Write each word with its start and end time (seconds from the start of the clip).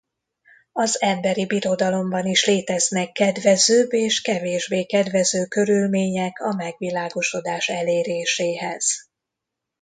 Az 0.71 1.01
emberi 1.01 1.45
birodalomban 1.45 2.25
is 2.25 2.45
léteznek 2.45 3.11
kedvezőbb 3.11 3.93
és 3.93 4.21
kevésbé 4.21 4.85
kedvező 4.85 5.45
körülmények 5.45 6.39
a 6.39 6.55
megvilágosodás 6.55 7.67
eléréséhez. 7.69 9.07